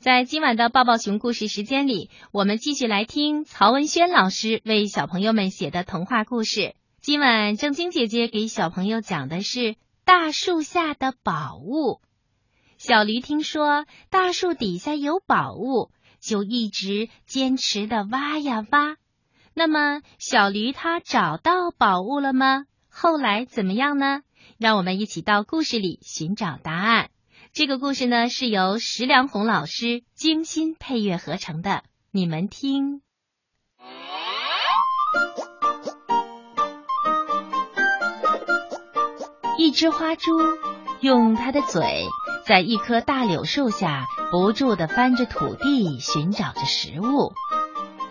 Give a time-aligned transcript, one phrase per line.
[0.00, 6.74] 在今晚的抱抱熊故事时间里，我们继续来听曹文轩老师为小朋友们写的童话故事。
[7.02, 9.58] 今晚正晶姐姐给小朋友讲的是
[10.06, 11.96] 《大树下的宝物》。
[12.78, 18.96] 小驴听说大树底下有宝物，就一直坚持的挖呀挖。
[19.52, 22.64] 那么，小驴它找到宝物了吗？
[22.88, 24.22] 后来怎么样呢？
[24.56, 27.09] 让我们一起到故事里寻找答案。
[27.52, 31.82] 这个故事呢，是由石良红老师精心配乐合成的，
[32.12, 33.02] 你们听。
[39.58, 40.30] 一只花猪
[41.00, 42.06] 用它的嘴
[42.46, 47.32] 在一棵大柳树下不住的翻着土地，寻找着食物。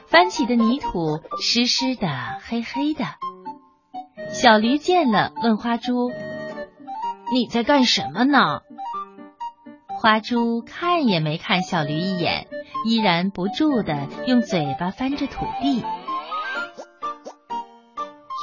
[0.07, 2.07] 翻起的泥土湿湿的、
[2.43, 3.05] 黑黑的。
[4.33, 6.11] 小驴见了，问花猪
[7.33, 8.59] ：“你在干什么呢？”
[10.01, 12.47] 花猪看也没看小驴一眼，
[12.85, 15.83] 依然不住的用嘴巴翻着土地。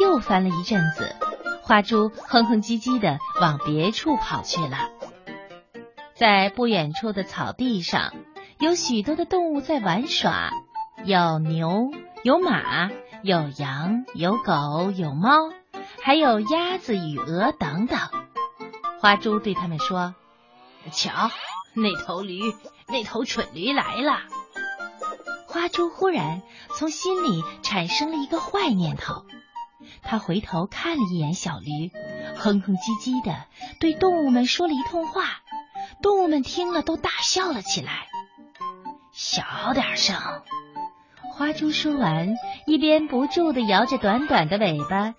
[0.02, 1.16] 又翻了一阵子，
[1.62, 4.90] 花猪哼哼唧唧的往别处跑去了。
[6.14, 8.12] 在不远处的草地上，
[8.58, 10.50] 有许多的动物在玩耍。
[11.06, 11.90] 有牛，
[12.22, 12.90] 有马，
[13.22, 15.30] 有羊，有狗，有猫，
[16.02, 17.98] 还有鸭子与鹅等等。
[19.00, 20.14] 花猪对他们说
[20.90, 21.30] ：“瞧，
[21.74, 22.40] 那头驴，
[22.88, 24.20] 那头蠢驴来了。”
[25.46, 26.42] 花猪忽然
[26.76, 29.24] 从心里产生了一个坏念头，
[30.02, 31.90] 他回头看了一眼小驴，
[32.36, 33.46] 哼哼唧唧的
[33.80, 35.24] 对动物们说了一通话。
[36.02, 38.06] 动物们听了都大笑了起来。
[39.12, 40.16] 小点声。
[41.32, 42.34] 花猪说完，
[42.66, 45.14] 一边不住的摇着短短的尾巴，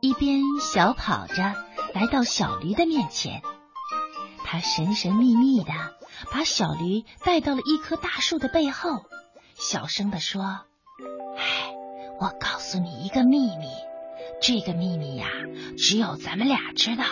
[0.00, 1.54] 一边小跑着
[1.94, 3.42] 来到小驴的面前。
[4.52, 5.72] 他神神秘秘的
[6.30, 9.02] 把小驴带到了一棵大树的背后，
[9.54, 10.42] 小声的说
[11.38, 11.72] ：“哎，
[12.20, 13.66] 我告诉你一个秘密，
[14.42, 15.26] 这个秘密呀，
[15.78, 17.04] 只有咱们俩知道。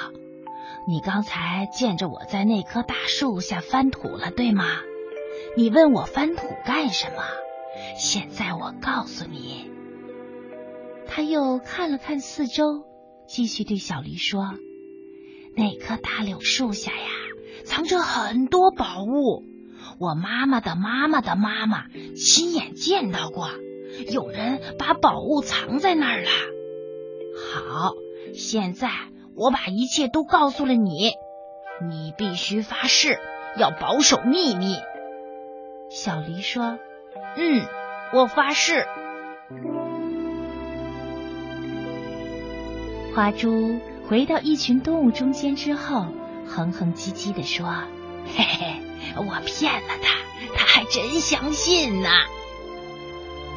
[0.86, 4.66] 你刚才见着我在那棵大树下翻土了，对吗？
[5.56, 7.22] 你问我翻土干什么？”
[7.96, 9.70] 现在我告诉你，
[11.08, 12.84] 他又看了看四周，
[13.26, 14.42] 继续对小驴说
[15.56, 17.08] ：“那棵大柳树下呀，
[17.64, 19.44] 藏着很多宝物。
[19.98, 21.84] 我妈妈的妈妈的妈妈
[22.16, 23.50] 亲眼见到过，
[24.10, 26.30] 有人把宝物藏在那儿了。
[27.52, 27.92] 好，
[28.34, 28.90] 现在
[29.34, 31.12] 我把一切都告诉了你，
[31.88, 33.18] 你必须发誓
[33.58, 34.76] 要保守秘密。”
[35.90, 36.78] 小狸说。
[37.36, 37.64] 嗯，
[38.12, 38.84] 我发誓。
[43.14, 43.78] 花猪
[44.08, 46.06] 回到一群动物中间之后，
[46.54, 47.66] 哼哼唧唧的说
[48.34, 48.82] ：“嘿嘿，
[49.16, 52.08] 我骗了他，他还真相信呢。”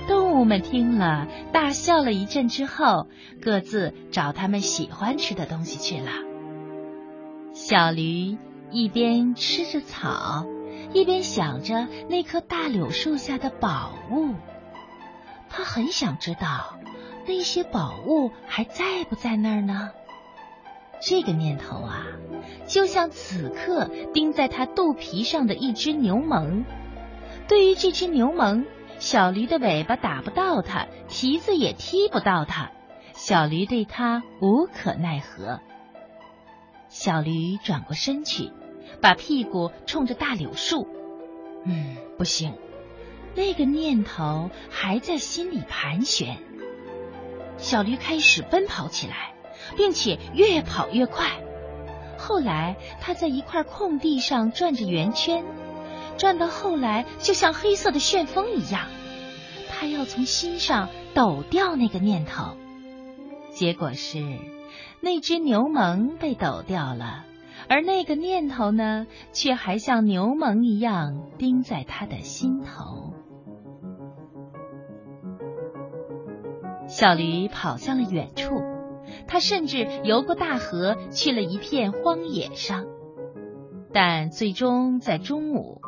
[0.07, 3.07] 动物们听了，大笑了一阵之后，
[3.41, 6.11] 各自找他们喜欢吃的东西去了。
[7.53, 8.37] 小驴
[8.71, 10.45] 一边吃着草。
[10.91, 14.35] 一边想着那棵大柳树下的宝物，
[15.49, 16.77] 他很想知道
[17.25, 19.89] 那些宝物还在不在那儿呢？
[21.01, 22.05] 这个念头啊，
[22.73, 26.65] 就像此刻钉在他肚皮上的一只牛虻。
[27.47, 28.65] 对于这只牛虻，
[28.97, 32.71] 小驴的尾巴打不到它，蹄子也踢不到它，
[33.13, 35.59] 小驴对它无可奈何。
[36.89, 38.51] 小驴转过身去。
[39.01, 40.87] 把屁股冲着大柳树，
[41.65, 42.53] 嗯，不行，
[43.35, 46.37] 那个念头还在心里盘旋。
[47.57, 49.33] 小驴开始奔跑起来，
[49.77, 51.43] 并且越跑越快。
[52.25, 55.43] 后来，他在一块空地上转着圆圈，
[56.17, 58.87] 转到后来就像黑色的旋风一样。
[59.69, 62.55] 他要从心上抖掉那个念头，
[63.51, 64.19] 结果是
[65.01, 67.25] 那只牛虻被抖掉了。
[67.67, 73.13] 而那个念头呢，却还像牛虻一样钉在他的心头。
[76.87, 78.49] 小驴跑向了远处，
[79.27, 82.85] 他甚至游过大河，去了一片荒野上。
[83.93, 85.81] 但最终在中午，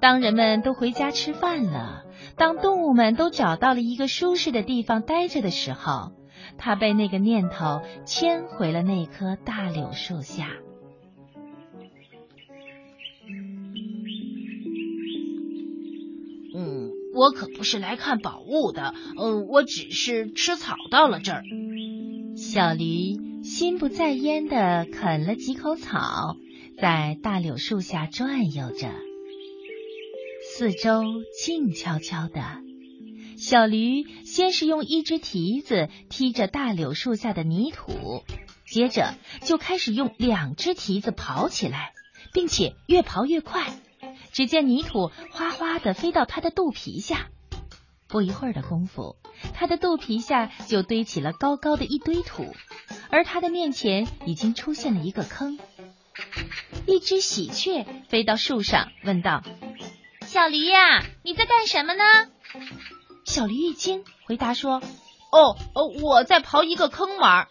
[0.00, 2.04] 当人们都回家吃饭了，
[2.36, 6.12] 当动物们都找到了一个舒适的地方待着的时候，
[6.56, 10.48] 他被那个念头牵回了那棵大柳树下。
[16.52, 21.42] 嗯我可不是来看宝物的，嗯，我只是吃草到了这儿。
[22.40, 26.38] 小驴心不在焉的啃了几口草，
[26.80, 28.90] 在大柳树下转悠着。
[30.56, 31.02] 四周
[31.38, 32.40] 静悄悄的。
[33.36, 38.24] 小驴先是用一只蹄子踢着大柳树下的泥土，
[38.66, 41.92] 接着就开始用两只蹄子跑起来，
[42.32, 43.66] 并且越跑越快。
[44.32, 47.28] 只见泥土哗哗的飞到它的肚皮下，
[48.10, 49.16] 不一会儿的功夫，
[49.54, 52.54] 它的肚皮下就堆起了高高的一堆土，
[53.08, 55.58] 而它的面前已经出现了一个坑。
[56.86, 59.42] 一只喜鹊飞到树上，问道
[60.26, 62.04] ：“小驴呀，你在干什么呢？”
[63.24, 64.82] 小驴一惊，回答说
[65.30, 67.46] ：“哦哦，我在刨一个坑玩。”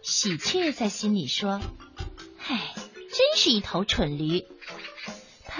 [0.00, 1.60] 喜鹊在心里说
[2.46, 4.46] ：“唉，真是一头蠢驴。”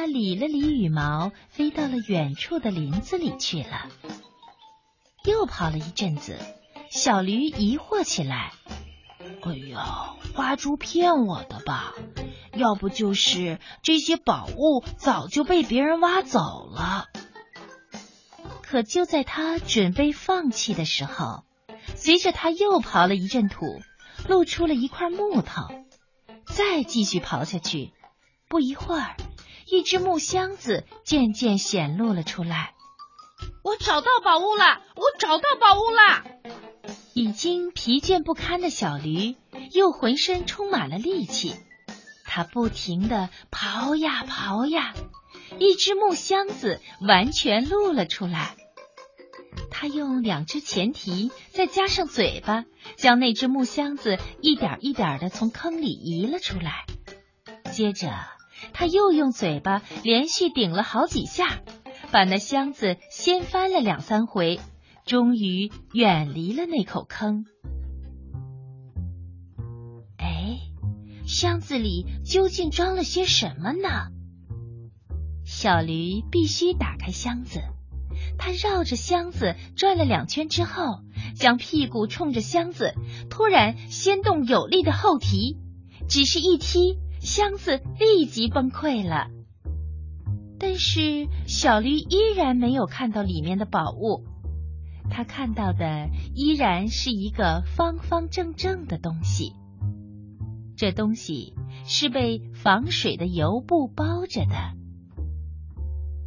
[0.01, 3.91] 他理了理羽毛，飞到了远处的林子里去了。
[5.27, 6.39] 又跑了一阵子，
[6.89, 8.55] 小驴疑惑起来
[9.45, 11.93] ：“哎呀，花猪骗我的吧？
[12.55, 17.09] 要不就是这些宝物早就被别人挖走了。”
[18.65, 21.45] 可就在他准备放弃的时候，
[21.95, 23.83] 随着他又刨了一阵土，
[24.27, 25.69] 露出了一块木头。
[26.47, 27.93] 再继续刨下去，
[28.49, 29.15] 不一会儿。
[29.71, 32.75] 一只木箱子渐渐显露了出来。
[33.63, 34.83] 我找到宝物了！
[34.97, 36.25] 我找到宝物了！
[37.15, 39.37] 已经疲倦不堪的小驴
[39.73, 41.55] 又浑身充满了力气，
[42.25, 44.93] 它不停的刨呀刨呀，
[45.59, 48.57] 一只木箱子完全露了出来。
[49.71, 52.65] 它用两只前蹄，再加上嘴巴，
[52.97, 56.87] 将那只木箱子一点一点的从坑里移了出来。
[57.71, 58.09] 接着。
[58.73, 61.61] 他又用嘴巴连续顶了好几下，
[62.11, 64.61] 把那箱子掀翻了两三回，
[65.05, 67.45] 终于远离了那口坑。
[70.19, 70.59] 哎，
[71.27, 74.09] 箱子里究竟装了些什么呢？
[75.45, 77.61] 小驴必须打开箱子。
[78.39, 81.01] 他绕着箱子转了两圈之后，
[81.35, 82.95] 将屁股冲着箱子，
[83.31, 85.57] 突然掀动有力的后蹄，
[86.09, 86.99] 只是一踢。
[87.21, 89.29] 箱子立即崩溃了，
[90.59, 94.25] 但是小驴依然没有看到里面的宝物，
[95.11, 99.53] 他看到的依然是一个方方正正的东西。
[100.77, 104.55] 这东西是被防水的油布包着的。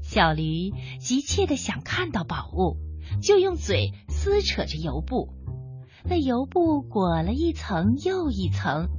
[0.03, 2.77] 小驴急切的想看到宝物，
[3.19, 5.33] 就用嘴撕扯着油布，
[6.05, 8.89] 那油布裹了一层又一层。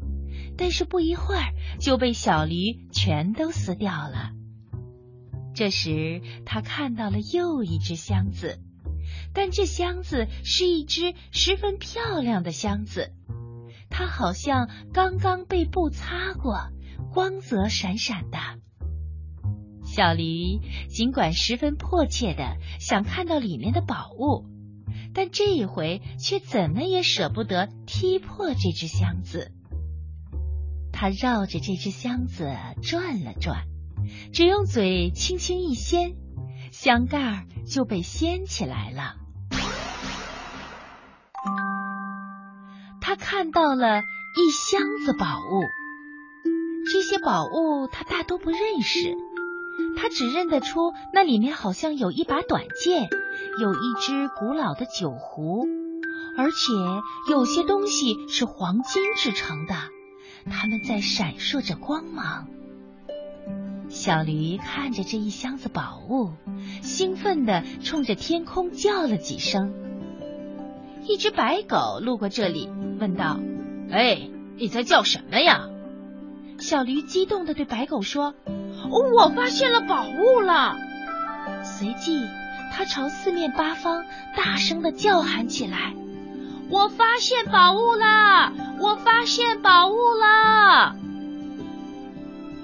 [0.56, 4.30] 但是不一会儿就被小驴全都撕掉了。
[5.54, 8.58] 这时他看到了又一只箱子，
[9.32, 13.12] 但这箱子是一只十分漂亮的箱子，
[13.88, 16.70] 它好像刚刚被布擦过，
[17.12, 18.38] 光泽闪闪的。
[19.84, 20.58] 小驴
[20.88, 24.46] 尽管十分迫切的想看到里面的宝物，
[25.12, 29.52] 但这一回却怎么也舍不得踢破这只箱子。
[30.96, 33.64] 他绕着这只箱子转了转，
[34.32, 36.14] 只用嘴轻轻一掀，
[36.70, 39.16] 箱盖就被掀起来了。
[43.00, 45.62] 他看到了一箱子宝物，
[46.90, 49.14] 这些宝物他大都不认识，
[49.98, 53.10] 他只认得出那里面好像有一把短剑，
[53.60, 55.66] 有一只古老的酒壶，
[56.38, 56.72] 而且
[57.30, 59.74] 有些东西是黄金制成的。
[60.50, 62.46] 他们在闪烁着光芒。
[63.88, 66.32] 小驴看着这一箱子宝物，
[66.82, 69.72] 兴奋地冲着天空叫了几声。
[71.06, 73.38] 一只白狗路过这里，问道
[73.92, 75.68] ：“哎，你在叫什么呀？”
[76.58, 78.34] 小驴激动地对白狗说
[78.90, 80.76] ：“哦我发现了宝物了！”
[81.62, 82.24] 随即，
[82.72, 84.04] 他朝四面八方
[84.36, 85.94] 大声地叫喊起来。
[86.70, 88.52] 我发现宝物啦！
[88.80, 90.23] 我发现宝物啦！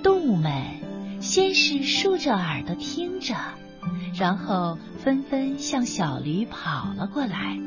[0.03, 0.53] 动物们
[1.21, 3.35] 先是竖着耳朵听着，
[4.15, 7.59] 然后纷纷向小驴跑了过来。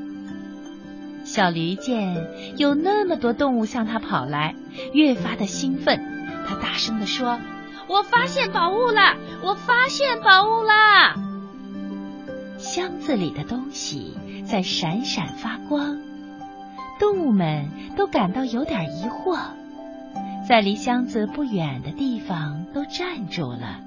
[1.24, 4.56] 小驴见有那么多动物向他跑来，
[4.94, 6.02] 越发的兴奋。
[6.48, 7.40] 他大声地说
[7.88, 9.16] ：“我发现宝物了！
[9.42, 11.16] 我发现宝物啦！”
[12.60, 15.98] 箱子里的东西在闪闪发光。
[17.00, 19.40] 动物们都感到有点疑惑，
[20.48, 23.80] 在离箱子不远的地方都站住了。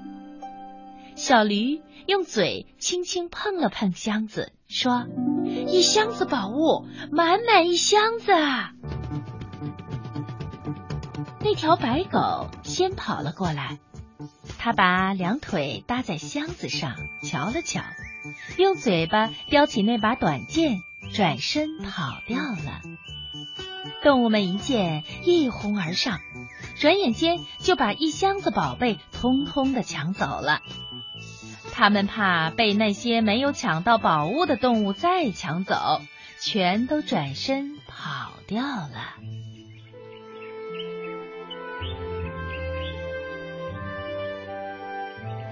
[1.15, 5.05] 小驴用嘴轻轻碰了碰箱子，说
[5.45, 8.73] ：“一箱子宝物，满满一箱子啊！”
[11.41, 13.79] 那条白狗先跑了过来，
[14.57, 17.81] 它把两腿搭在箱子上，瞧了瞧，
[18.57, 20.79] 用嘴巴叼起那把短剑，
[21.13, 22.81] 转身跑掉了。
[24.03, 26.19] 动物们一见，一哄而上，
[26.79, 30.61] 转眼间就把一箱子宝贝通通的抢走了。
[31.73, 36.01] 他们怕被那些没有抢到宝物的动物再抢走，
[36.39, 39.15] 全都转身跑掉了。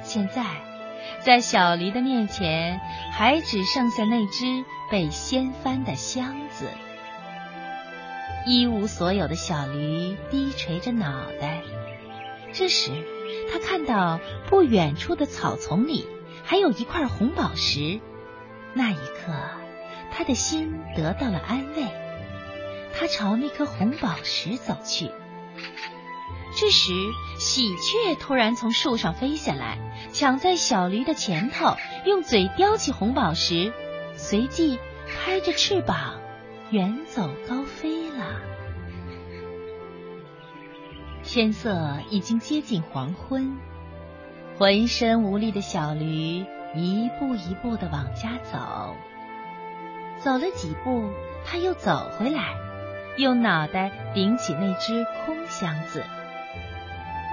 [0.01, 0.45] 现在，
[1.19, 2.79] 在小狸的面前，
[3.11, 6.69] 还只剩下那只被掀翻的箱子。
[8.45, 11.63] 一无所有的小驴低垂着脑袋。
[12.53, 12.91] 这时，
[13.51, 16.07] 他看到不远处的草丛里
[16.43, 17.99] 还有一块红宝石。
[18.73, 19.33] 那一刻，
[20.11, 21.87] 他的心得到了安慰。
[22.93, 25.09] 他朝那颗红宝石走去。
[26.55, 26.93] 这时，
[27.39, 29.79] 喜鹊突然从树上飞下来，
[30.13, 31.75] 抢在小驴的前头，
[32.05, 33.73] 用嘴叼起红宝石，
[34.15, 36.21] 随即拍着翅膀
[36.75, 38.41] 远走高飞了。
[41.23, 43.57] 天色已经接近黄昏，
[44.57, 48.93] 浑身无力的小驴一步一步的往家走。
[50.19, 51.09] 走了几步，
[51.45, 52.41] 他又走回来，
[53.15, 56.03] 用脑袋顶起那只空箱子。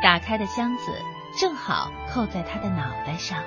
[0.04, 0.92] 打开的箱子
[1.40, 3.40] 正好扣在他的脑袋上。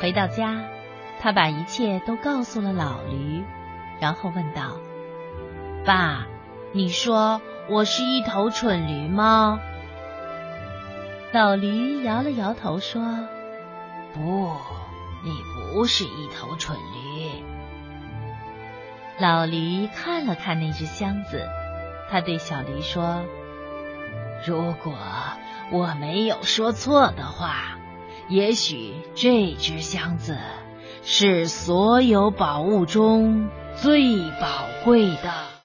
[0.00, 0.64] 回到家，
[1.20, 3.44] 他把一切都告诉了老驴，
[4.00, 4.78] 然后问道
[5.84, 6.26] ：“爸，
[6.72, 9.60] 你说我是一头蠢驴吗？”
[11.32, 13.02] 老驴摇了摇头说
[14.14, 14.50] ：“不，
[15.22, 15.30] 你
[15.74, 17.44] 不是一头蠢驴。”
[19.20, 21.46] 老驴看了看那只箱子，
[22.10, 23.22] 他对小驴说
[24.46, 24.94] ：“如果
[25.70, 27.78] 我没有说错的话，
[28.28, 30.38] 也许这只箱子
[31.02, 35.49] 是所有宝物中最宝贵的。”